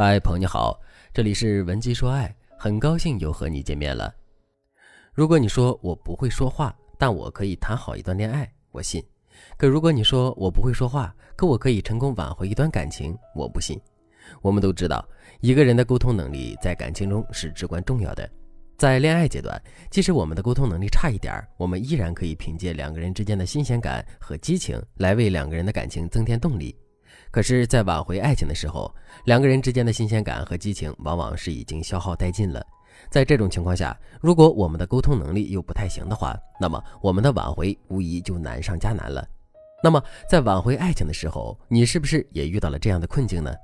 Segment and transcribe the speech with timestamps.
[0.00, 0.80] 嗨，朋友你好，
[1.12, 4.14] 这里是文姬说爱，很高兴又和你见面了。
[5.12, 9.02] 如果你说我不会说话，但我可以谈好一段恋爱，我信；
[9.56, 13.76] 可如果你说我不会说话，可我可以成功挽回一段感情，我不信。
[14.40, 15.04] 我们都知道，
[15.40, 18.30] 一个人的沟通能力在感情中是至关重要的。
[18.76, 26.72] 在恋爱阶段，即使我们的沟通能力差一点，我们依然可以凭借两个人之间的新鲜感和激情来为两个人的感情增添动力。
[27.30, 28.92] 可是，在挽回爱情的时候，
[29.24, 32.64] 两个人之间的新鲜感和激情往往是已经消耗殆尽了。
[33.10, 39.26] 在这种情况下，如果我们的沟通能力又不太行的话，那么我们的挽回无疑就难上加难了。
[39.84, 43.54] 那么，在挽回爱情的时候，你是不是也遇到了这样的困境呢？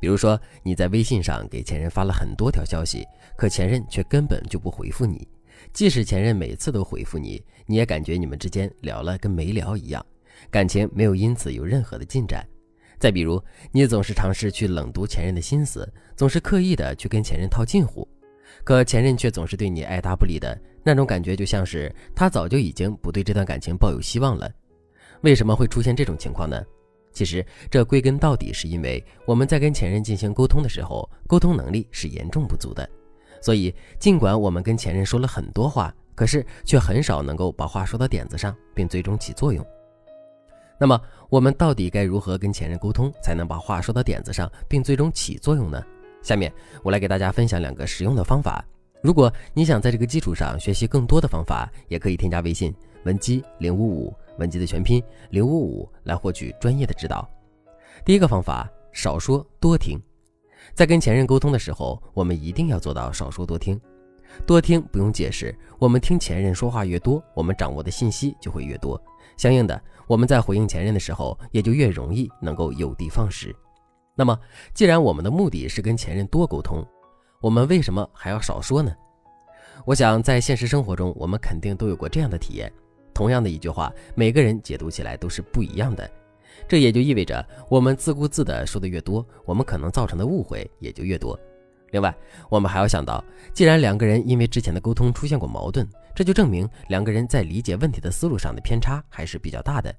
[0.00, 5.28] 比如说，你在微信上给前任发了很多条消息，可前任却根本就不回复你。
[5.72, 10.04] 即使前任每次都回复你，你也感觉你们之间聊了跟没聊一样，
[10.50, 12.44] 感情没有因此有任何的进展。
[12.98, 18.06] 再比如，你总是尝试去冷读前任的心思，总是刻意的去跟前任套近乎，
[18.64, 24.50] 可前任却总是对你爱答不理的那种感觉，就像是他早就已经不对这段感情抱有希望了。
[25.22, 26.62] 为什么会出现这种情况呢？
[27.12, 32.88] 其实，这归根到底是因为我们在跟前任进行沟通的时候，沟通能力是严重不足的。
[33.40, 39.64] 所以，尽管我们跟前任说了很多话，可是却很少能够把话说到点子上，并最终起作用。
[40.78, 45.82] 那么，我们到底该如何跟前任沟通，才能把话说到点子上，并最终起作用呢？
[46.22, 48.64] 下面我来给大家分享两个实用的方法。
[49.02, 54.14] 如果你想在这个基础上学习更多的方法，也可以添加微信文姬零五五。
[54.38, 55.00] 文姬的全拼
[55.30, 57.28] 零五五来获取专业的指导。
[58.04, 59.96] 第一个方法，少说多听。
[60.72, 63.80] 在跟前任沟通的时候，我们一定要做到少说多听。
[64.46, 69.00] 多听不用解释，我们听前任说话越多，我们掌握的信息就会越多。
[69.36, 73.54] 相应的，我们在回应前任的时候，也就越容易能够有的放矢。
[74.14, 74.38] 那么，
[74.72, 76.84] 既然我们的目的是跟前任多沟通，
[77.40, 78.94] 我们为什么还要少说呢？
[79.84, 82.72] 我想，在现实生活中，我们肯定都有过这样的体验。
[83.12, 86.08] 同样的一句话，每个人解读起来都是不一样的。
[86.68, 91.38] 这也就意味着，我们自顾自的说的越多，我们可能造成的误会也就越多。
[91.94, 92.12] 另外，
[92.50, 99.94] 我们还要想到，既然两个人因为之前的沟通出现过矛盾，这就证明两个人在理解问题的思路上的偏差还是比较大的。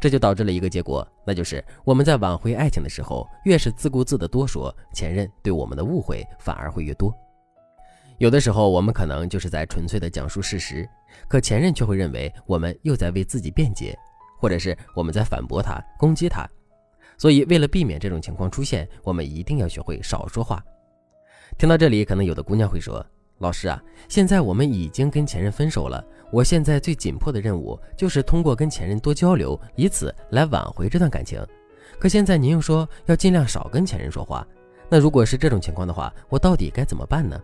[0.00, 7.12] 这就导致了一个结果，那就是我们在挽回爱情的时候，越是自顾自的多说，前任对我们的误会反而会越多。
[8.18, 10.88] 有的时候，我们可能就是在纯粹的讲述事实，
[11.26, 13.98] 可前任却会认为我们又在为自己辩解，
[14.38, 16.48] 或者是我们在反驳他、攻击他。
[17.18, 20.62] 所以，为了避免这种情况出现，我们一定要学会少说话。
[21.58, 23.04] 听到这里，可能有的姑娘会说
[23.40, 31.42] ：“老师啊，现在我们已经跟前任分手了，我现在最紧迫的任务就是通过跟前任多交流，以此来挽回这段感情。
[31.98, 34.46] 可现在您又说要尽量少跟前任说话，
[34.90, 37.40] 那如果是这种情况的话，我到底该怎么办呢？”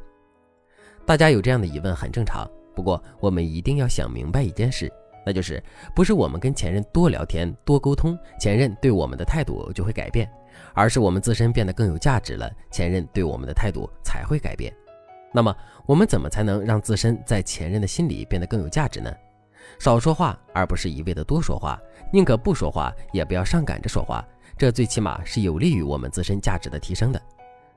[1.07, 4.93] 大家有这样的疑问很正常，不过我们一定要想明白一件事，
[5.25, 5.63] 那就是
[5.95, 10.31] 不是我们跟前任多聊天、多沟通，前任对我们的态度就会改变，
[10.75, 14.73] 而是我们自身变得更有价值了，前任对我们的态度才会改变。
[15.33, 15.57] 那么
[15.87, 19.11] 我们怎么才能让自身在前任的心里变得更有价值呢？
[19.79, 21.81] 少说话，而不是一味的多说话，
[22.13, 24.27] 宁可不说话，也不要上赶着说话，
[24.59, 27.23] 这最起码是有利于我们自身价值的提升的。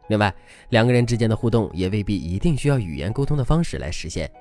[0.07, 0.33] 另外，
[0.69, 4.31] 两个人之间的互动也未必一定需要语言沟通的方式来实现。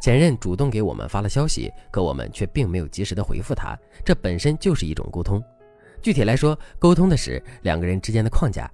[0.00, 5.42] 前任主动给我们发了消息，可我们却并没有及时的回复他，这本身就是一种沟通。
[6.00, 8.70] 具体来说，沟通的是两个人之间的框架。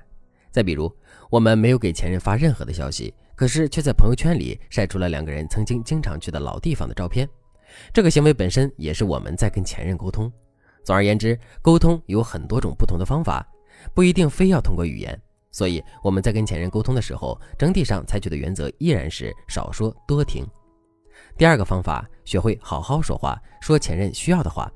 [0.51, 0.95] 再比如，
[1.31, 7.27] 我们没有给前任发任何的消息，可是却在朋友圈里晒出了两个人曾经经常去的老地方的照片，
[7.93, 10.31] 这个行为本身也是我们在跟前任沟通。
[10.85, 13.45] 总而言之，沟通有很多种不同的方法，
[13.95, 15.19] 不一定非要通过语言。
[15.55, 20.45] 所以我们在跟前任沟通的时候，整体上采取的原则依然是少说多听。
[21.39, 24.69] 第二个方法，学会好好说话，说前任需要的话。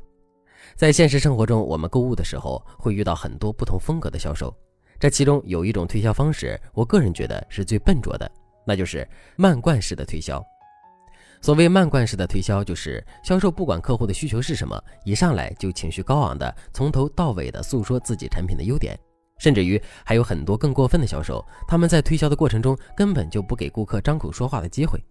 [0.77, 4.57] 在现实生活中，我们购物的时候会遇到很多不同风格的销售，
[5.01, 8.31] 这其中有一种推销方式，我个人觉得是最笨拙的，
[8.65, 9.07] 那就是
[9.37, 10.41] 漫灌式的推销。
[11.41, 18.97] 所谓漫灌式的推销，就是销售不管客户的需求是什么，一上来就情绪高昂的从头到尾的诉说自己产品的优点。
[19.39, 25.03] 甚至于还有很多更过分的销售，他们在推销的过程中根本就不给顾客张口说话的机会。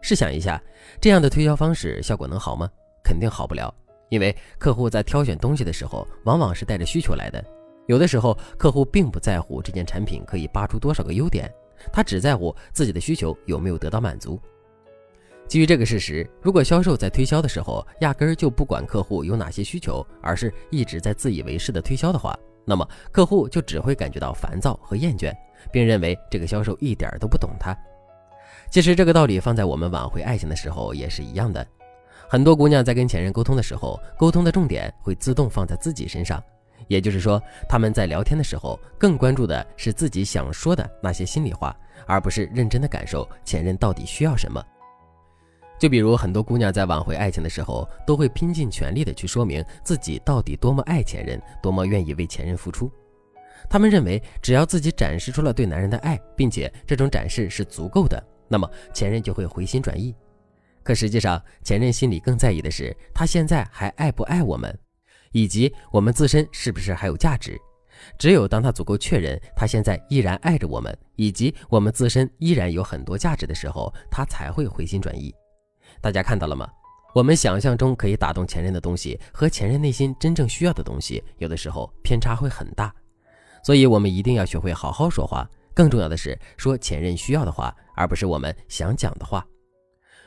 [0.00, 0.62] 试想一下，
[1.00, 2.68] 这样的推销方式效果能好吗？
[3.04, 3.72] 肯定好不了。
[4.10, 7.44] 因为客户在挑选东西的时候，往往是带着需求来的。
[7.86, 11.52] 有的时候，客户并不在乎这件产品可以扒出多少个优点，
[11.92, 14.40] 他只在乎自己的需求有没有得到满足。
[15.46, 22.38] 基于这个事实，如果销售在推销的时候压根儿就不管客户有哪些需求，而是一直在自以为是的推销的话，
[22.68, 25.34] 那么客户就只会感觉到烦躁和厌倦，
[25.72, 27.74] 并认为这个销售一点都不懂他。
[28.70, 31.66] 其实这个道理放在我们挽回爱情的时候也是一样的。
[32.28, 36.42] 很多姑娘在跟前任沟通的时候，沟通的重点会自动放在自己身上，
[36.86, 41.74] 也就是说，他们在聊天的时候更关注的是自己想说的那些心里话，
[42.06, 44.62] 而不是认真的感受前任到底需要什么。
[45.78, 52.90] 就比如很多姑娘在挽回爱情的时候，都会拼尽全力的去说明自己到底多么爱前任，多么愿意为前任付出。
[53.70, 60.14] 她们认为，只要自己展示出了对男人的爱，并且这种展示是足够的，那么前任就会回心转意。
[60.82, 64.76] 可实际上，前任心里更在意的是他现在还爱不爱我们，
[65.32, 67.60] 以及我们自身是不是还有价值。
[68.16, 75.34] 只有当他足够确认他现在依然爱着我们，以及我们自身依然有很多价值的时候，他才会回心转意。
[76.00, 76.68] 大家看到了吗？
[77.14, 82.94] 我们想象中可以打动前任的东西，和前任内心真正需要的东西，有的时候偏差会很大。
[83.64, 85.48] 所以，我们一定要学会好好说话。
[85.74, 89.44] 更重要的是，说前任需要的话，而不是我们想讲的话。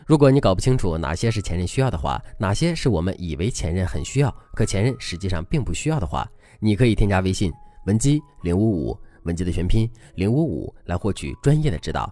[0.06, 6.30] 如果你搞不清楚哪些是前任需要的话，哪些是我们以为前任很需要，可前任实际上并不需要的话，
[6.60, 7.54] 你可以添加微信
[7.86, 12.12] 文姬零五五，文姬的全拼零五五，来获取专业的指导。